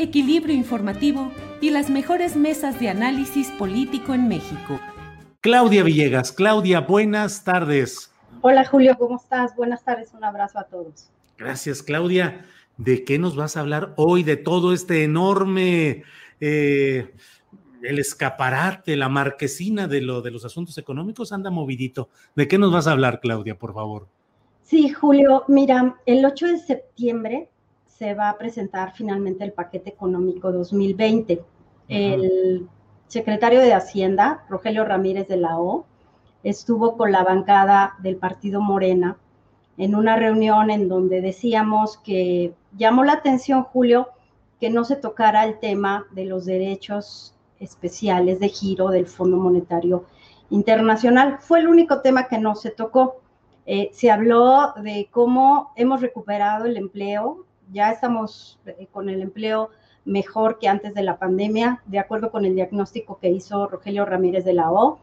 [0.00, 4.80] equilibrio informativo y las mejores mesas de análisis político en México.
[5.40, 6.32] Claudia Villegas.
[6.32, 8.10] Claudia, buenas tardes.
[8.40, 9.54] Hola Julio, ¿cómo estás?
[9.54, 11.10] Buenas tardes, un abrazo a todos.
[11.36, 12.46] Gracias, Claudia.
[12.78, 14.22] ¿De qué nos vas a hablar hoy?
[14.22, 16.04] De todo este enorme,
[16.40, 17.14] eh,
[17.82, 22.08] el escaparate, la marquesina de, lo, de los asuntos económicos anda movidito.
[22.34, 24.08] ¿De qué nos vas a hablar, Claudia, por favor?
[24.62, 27.48] Sí, Julio, mira, el 8 de septiembre
[28.00, 31.44] se va a presentar finalmente el paquete económico 2020.
[31.86, 32.66] El
[33.08, 35.84] secretario de Hacienda, Rogelio Ramírez de la O,
[36.42, 39.18] estuvo con la bancada del partido Morena
[39.76, 44.08] en una reunión en donde decíamos que llamó la atención, Julio,
[44.60, 50.06] que no se tocara el tema de los derechos especiales de giro del Fondo Monetario
[50.48, 51.36] Internacional.
[51.40, 53.20] Fue el único tema que no se tocó.
[53.66, 59.70] Eh, se habló de cómo hemos recuperado el empleo ya estamos eh, con el empleo
[60.04, 64.44] mejor que antes de la pandemia, de acuerdo con el diagnóstico que hizo Rogelio Ramírez
[64.44, 64.98] de la O.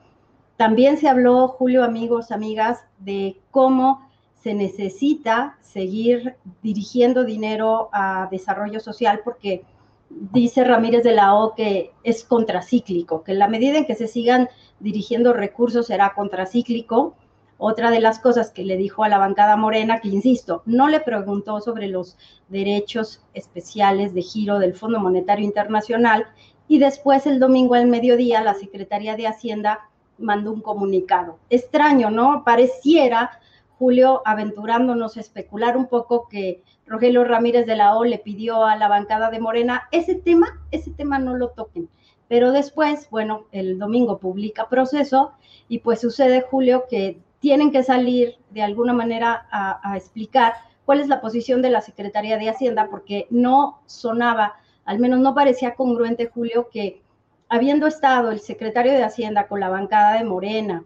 [0.57, 8.79] También se habló, Julio, amigos, amigas, de cómo se necesita seguir dirigiendo dinero a desarrollo
[8.79, 9.63] social porque
[10.09, 14.07] dice Ramírez de la O que es contracíclico, que en la medida en que se
[14.07, 17.16] sigan dirigiendo recursos será contracíclico
[17.57, 21.00] otra de las cosas que le dijo a la bancada morena, que insisto, no le
[21.00, 22.18] preguntó sobre los
[22.50, 26.28] derechos especiales de giro del Fondo Monetario Internacional
[26.68, 31.40] y después el domingo al mediodía la Secretaría de Hacienda mandó un comunicado.
[31.50, 32.44] Extraño, ¿no?
[32.44, 33.40] Pareciera,
[33.78, 38.75] Julio, aventurándonos a especular un poco que Rogelio Ramírez de la O le pidió a
[38.75, 41.89] la bancada de Morena, ese tema, ese tema no lo toquen.
[42.28, 45.34] Pero después, bueno, el domingo publica proceso
[45.69, 50.53] y pues sucede, Julio, que tienen que salir de alguna manera a, explicar
[50.85, 54.55] cuál es la posición de la Secretaría de Hacienda, porque no sonaba,
[54.85, 57.01] al menos no parecía congruente, Julio, que
[57.49, 60.83] habiendo estado el secretario de Hacienda con la bancada de Morena,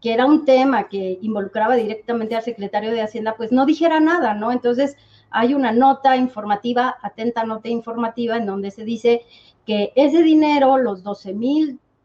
[0.00, 4.34] que era un tema que involucraba directamente al secretario de Hacienda, pues no dijera nada,
[4.34, 4.50] ¿no?
[4.50, 4.96] Entonces
[5.30, 9.22] hay una nota informativa, atenta nota informativa, en donde se dice
[9.64, 11.02] que ese dinero, los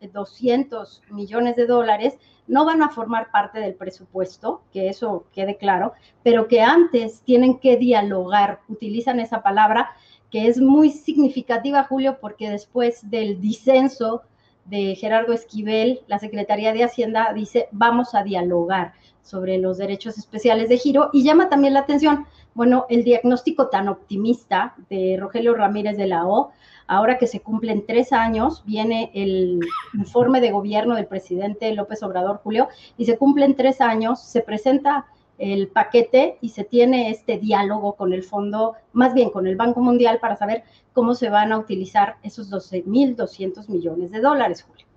[0.01, 5.93] 12.200 millones de dólares, no van a formar parte del presupuesto, que eso quede claro,
[6.23, 9.89] pero que antes tienen que dialogar, utilizan esa palabra
[10.31, 14.23] que es muy significativa, Julio, porque después del disenso
[14.65, 20.69] de Gerardo Esquivel, la Secretaría de Hacienda dice, vamos a dialogar sobre los derechos especiales
[20.69, 22.25] de giro y llama también la atención,
[22.57, 26.51] bueno, el diagnóstico tan optimista de Rogelio Ramírez de la O,
[26.87, 29.59] ahora que se cumplen tres años, viene el
[29.93, 32.67] informe de gobierno del presidente López Obrador, Julio,
[32.97, 35.05] y se cumplen tres años, se presenta
[35.37, 39.81] el paquete y se tiene este diálogo con el fondo, más bien con el Banco
[39.81, 44.87] Mundial para saber cómo se van a utilizar esos 12.200 millones de dólares, Julio.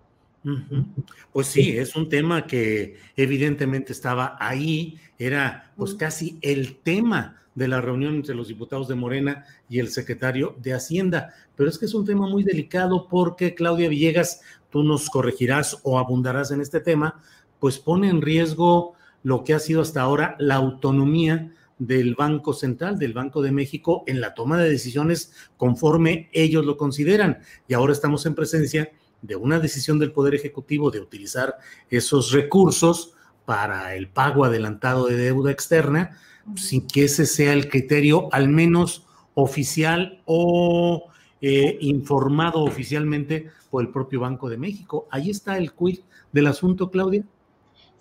[1.30, 7.68] Pues sí, es un tema que evidentemente estaba ahí, era pues casi el tema de
[7.68, 11.34] la reunión entre los diputados de Morena y el secretario de Hacienda.
[11.56, 14.40] Pero es que es un tema muy delicado porque Claudia Villegas,
[14.70, 17.20] tú nos corregirás o abundarás en este tema,
[17.58, 22.98] pues pone en riesgo lo que ha sido hasta ahora la autonomía del Banco Central,
[22.98, 27.40] del Banco de México, en la toma de decisiones conforme ellos lo consideran.
[27.68, 28.90] Y ahora estamos en presencia
[29.20, 31.56] de una decisión del Poder Ejecutivo de utilizar
[31.90, 33.12] esos recursos
[33.44, 36.16] para el pago adelantado de deuda externa,
[36.56, 41.10] sin que ese sea el criterio, al menos oficial o
[41.40, 45.06] eh, informado oficialmente por el propio Banco de México.
[45.10, 46.00] Ahí está el quid
[46.32, 47.24] del asunto, Claudia.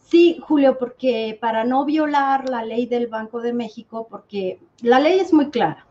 [0.09, 5.19] Sí, Julio, porque para no violar la ley del Banco de México, porque la ley
[5.19, 5.85] es muy clara,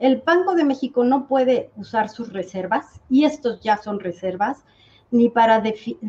[0.00, 4.64] el Banco de México no puede usar sus reservas, y estos ya son reservas,
[5.10, 5.62] ni para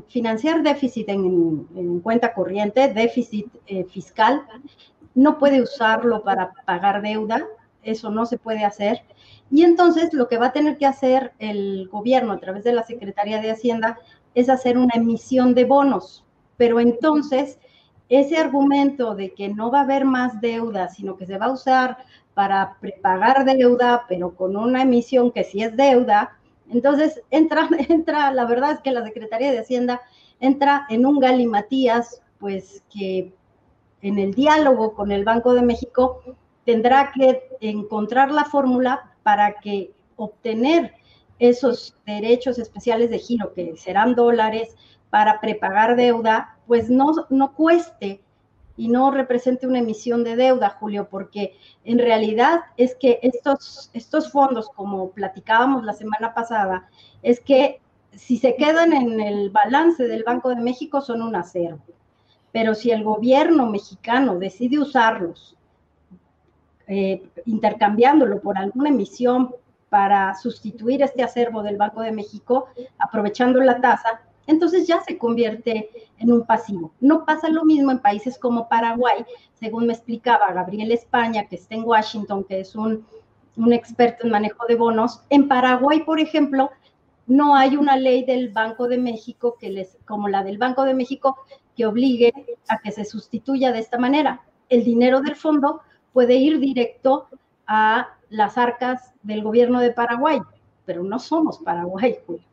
[0.08, 4.44] financiar déficit en, cuenta corriente, déficit eh, fiscal,
[5.16, 7.46] no puede usarlo para pagar deuda,
[7.84, 9.02] eso no se puede hacer.
[9.50, 12.84] Y entonces lo que va a tener que hacer el gobierno a través de la
[12.84, 13.98] Secretaría de Hacienda
[14.36, 16.24] es hacer una emisión de bonos.
[16.58, 17.60] Pero entonces
[18.08, 21.52] ese argumento de que no va a haber más deuda, sino que se va a
[21.52, 21.98] usar
[22.34, 26.38] para prepagar deuda, pero con una emisión que sí es deuda,
[26.72, 30.02] entonces entra, entra, la verdad es que la Secretaría de Hacienda
[30.40, 33.34] entra en un galimatías, pues que
[34.02, 36.24] en el diálogo con el Banco de México
[36.66, 40.94] tendrá que encontrar la fórmula para que obtener
[41.40, 44.76] esos derechos especiales de giro, que serán dólares,
[45.10, 48.22] para prepagar deuda, pues no, no cueste
[48.82, 54.32] y no represente una emisión de deuda, Julio, porque en realidad es que estos, estos
[54.32, 56.90] fondos, como platicábamos la semana pasada,
[57.22, 57.80] es que
[58.12, 61.84] si se quedan en el balance del Banco de México son un acervo.
[62.52, 65.56] Pero si el gobierno mexicano decide usarlos,
[66.88, 69.54] eh, intercambiándolo por alguna emisión
[69.90, 75.90] para sustituir este acervo del Banco de México, aprovechando la tasa, entonces ya se convierte
[76.18, 76.92] en un pasivo.
[77.00, 81.76] No pasa lo mismo en países como Paraguay, según me explicaba Gabriel España, que está
[81.76, 83.06] en Washington, que es un,
[83.56, 85.22] un experto en manejo de bonos.
[85.30, 86.72] En Paraguay, por ejemplo,
[87.28, 90.94] no hay una ley del Banco de México que les, como la del Banco de
[90.94, 91.38] México,
[91.76, 92.34] que obligue
[92.68, 94.42] a que se sustituya de esta manera.
[94.70, 95.82] El dinero del fondo
[96.14, 97.28] puede ir directo
[97.68, 100.42] a las arcas del gobierno de Paraguay,
[100.86, 102.51] pero no somos Paraguay, Julio.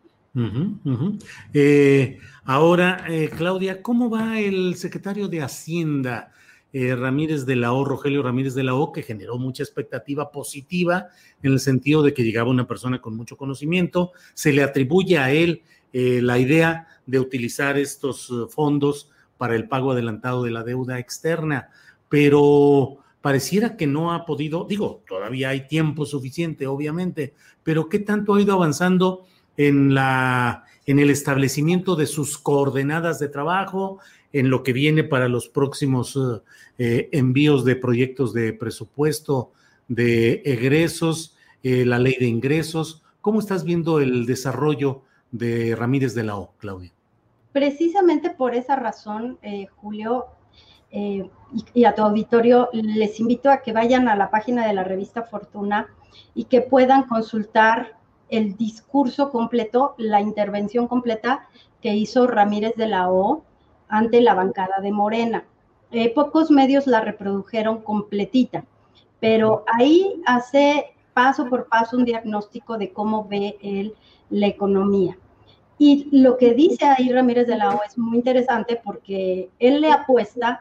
[1.53, 6.33] Eh, ahora, eh, Claudia, ¿cómo va el secretario de Hacienda,
[6.73, 11.09] eh, Ramírez de la O, Rogelio Ramírez de la O, que generó mucha expectativa positiva
[11.43, 14.13] en el sentido de que llegaba una persona con mucho conocimiento?
[14.35, 15.63] Se le atribuye a él
[15.93, 21.71] la idea de utilizar estos fondos para el pago adelantado de la deuda externa,
[22.11, 28.35] pero pareciera que no ha podido, digo, todavía hay tiempo suficiente, obviamente, pero ¿qué tanto
[28.35, 29.27] ha ido avanzando
[29.59, 33.99] en, la, en el establecimiento de sus coordenadas de trabajo,
[34.33, 36.41] en lo que viene para los próximos eh,
[36.79, 39.53] eh, envíos de proyectos de presupuesto,
[39.89, 43.03] de egresos, eh, la ley de ingresos?
[43.21, 45.03] ¿Cómo estás viendo el desarrollo
[45.33, 46.93] de Ramírez de la O, Claudia?
[47.53, 49.39] Precisamente por esa razón,
[49.77, 50.27] Julio,
[50.93, 51.25] y,
[51.75, 55.25] y, a tu auditorio, les invito a que vayan a la página de la revista
[55.25, 55.89] Fortuna
[56.35, 57.98] y que puedan consultar
[58.31, 61.49] el discurso completo, la intervención completa
[61.81, 63.43] que hizo Ramírez de la O
[63.89, 65.45] ante la bancada de Morena.
[65.91, 68.65] Eh, pocos medios la reprodujeron completita,
[69.21, 73.95] pero ahí hace paso por paso un diagnóstico de cómo ve él
[74.31, 75.17] la economía.
[75.79, 79.93] Y lo que dice ahí Ramírez de la O es muy interesante porque él le
[79.93, 80.61] apuesta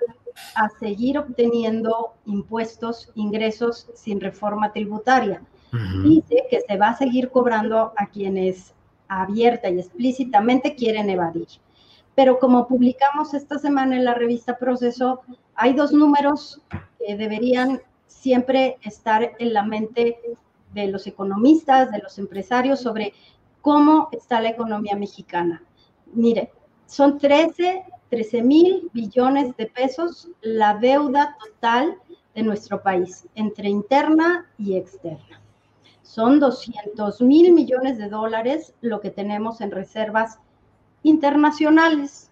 [0.55, 5.41] a seguir obteniendo impuestos, ingresos sin reforma tributaria
[6.03, 8.73] dice que se va a seguir cobrando a quienes
[9.07, 11.47] abierta y explícitamente quieren evadir.
[12.15, 15.21] Pero como publicamos esta semana en la revista Proceso,
[15.55, 16.61] hay dos números
[16.99, 20.17] que deberían siempre estar en la mente
[20.73, 23.13] de los economistas, de los empresarios, sobre
[23.61, 25.61] cómo está la economía mexicana.
[26.13, 26.51] Mire,
[26.85, 31.97] son 13, 13 mil billones de pesos la deuda total
[32.33, 35.41] de nuestro país, entre interna y externa.
[36.07, 40.39] Son 200 mil millones de dólares lo que tenemos en reservas
[41.03, 42.31] internacionales.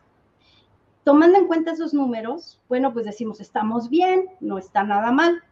[1.03, 5.43] Tomando en cuenta esos números, bueno, pues decimos, estamos bien, no está nada mal.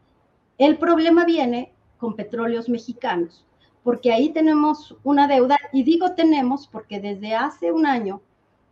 [0.58, 3.46] El problema viene con petróleos mexicanos,
[3.84, 8.22] porque ahí tenemos una deuda, y digo tenemos porque desde hace un año,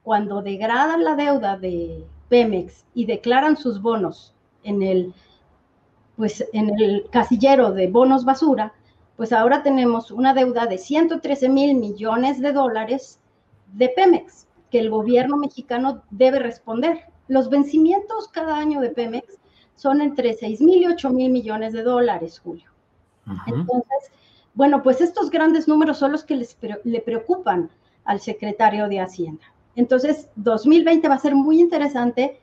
[0.01, 5.13] cuando degradan la deuda de Pemex y declaran sus bonos en el,
[6.15, 8.74] pues, en el casillero de bonos basura,
[9.18, 13.20] pues ahora tenemos una deuda de 113 mil millones de dólares
[13.74, 17.06] de Pemex, que el gobierno mexicano debe responder.
[17.27, 19.39] Los vencimientos cada año de Pemex
[19.75, 22.70] son entre 6 mil y 8 mil millones de dólares, Julio.
[23.48, 24.12] Entonces,
[24.53, 27.70] bueno, pues estos grandes números son los que les, le preocupan
[28.03, 29.44] al secretario de Hacienda.
[29.75, 32.39] Entonces, 2020 va a ser muy interesante,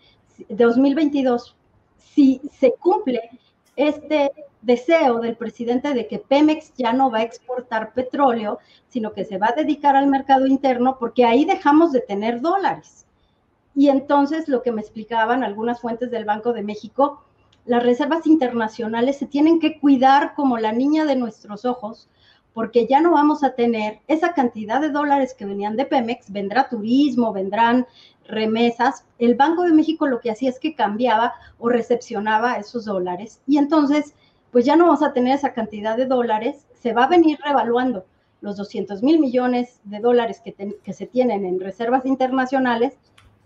[0.49, 1.57] 2022,
[1.99, 3.31] si se cumple
[3.77, 9.25] este deseo del presidente de que Pemex ya no va a exportar petróleo, sino que
[9.25, 13.07] se va a dedicar al mercado interno porque ahí dejamos de tener dólares.
[13.75, 17.23] Y entonces lo que me explicaban algunas fuentes del Banco de México,
[17.65, 22.09] las reservas internacionales se tienen que cuidar como la niña de nuestros ojos,
[22.55, 26.69] porque ya no vamos a tener esa cantidad de dólares que venían de Pemex, vendrá
[26.69, 27.87] turismo, vendrán
[28.27, 29.05] remesas.
[29.19, 33.59] El Banco de México lo que hacía es que cambiaba o recepcionaba esos dólares y
[33.59, 34.15] entonces
[34.51, 38.07] pues ya no vamos a tener esa cantidad de dólares, se va a venir revaluando
[38.41, 42.97] los 200 mil millones de dólares que, se tienen en reservas internacionales,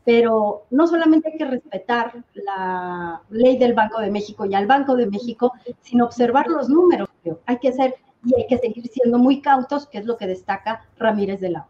[0.05, 4.97] pero no solamente hay que respetar la ley del Banco de México y al Banco
[4.97, 7.09] de México, sino observar los números.
[7.47, 7.95] Hay que ser
[8.25, 11.67] y hay que seguir siendo muy cautos, que es lo que destaca Ramírez de la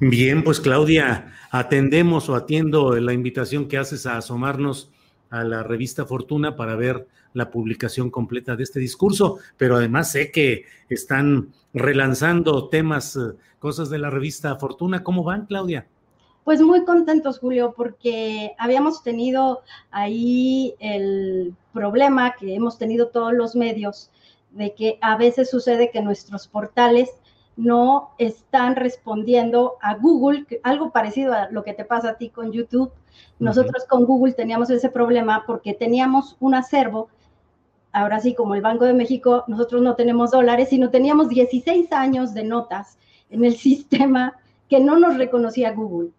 [0.00, 4.90] Bien, pues Claudia, atendemos o atiendo la invitación que haces a asomarnos
[5.30, 10.30] a la revista Fortuna para ver la publicación completa de este discurso, pero además sé
[10.30, 15.02] que están relanzando temas, eh, cosas de la revista Fortuna.
[15.02, 15.86] ¿Cómo van, Claudia?
[16.44, 23.56] Pues muy contentos, Julio, porque habíamos tenido ahí el problema que hemos tenido todos los
[23.56, 24.10] medios
[24.50, 27.10] de que a veces sucede que nuestros portales
[27.56, 32.52] no están respondiendo a Google, algo parecido a lo que te pasa a ti con
[32.52, 32.92] YouTube.
[33.38, 37.08] Nosotros con Google teníamos ese problema porque teníamos un acervo
[37.94, 42.34] ahora sí, como el Banco de México, nosotros no tenemos dólares, sino teníamos 16 años
[42.34, 42.98] de notas
[43.30, 44.34] en el sistema
[44.68, 46.10] que no nos reconocía Google.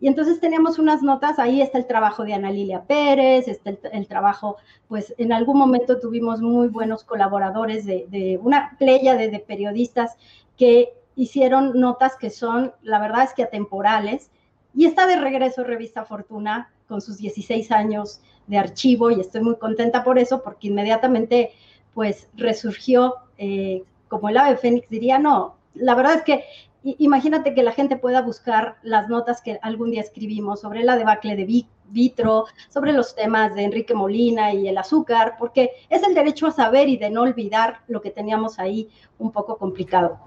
[0.00, 4.06] Y entonces teníamos unas notas, ahí está el trabajo de Ana Lilia Pérez, está el,
[4.06, 10.16] trabajo, pues en algún momento tuvimos muy buenos colaboradores de, una playa de, de periodistas
[10.56, 14.30] que hicieron notas que son, la verdad es que atemporales.
[14.74, 19.56] Y está de regreso Revista Fortuna con sus 16 años de archivo y estoy muy
[19.56, 21.52] contenta por eso, porque inmediatamente
[21.94, 26.44] pues resurgió eh, como el ave fénix, diría, no, la verdad es que
[26.82, 31.36] imagínate que la gente pueda buscar las notas que algún día escribimos sobre la debacle
[31.36, 36.46] de Vitro, sobre los temas de Enrique Molina y el azúcar, porque es el derecho
[36.46, 40.18] a saber y de no olvidar lo que teníamos ahí un poco complicado,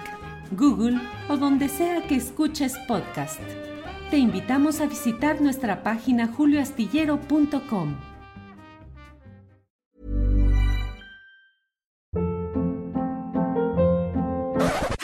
[0.52, 3.40] Google o donde sea que escuches podcast.
[4.10, 8.13] Te invitamos a visitar nuestra página julioastillero.com.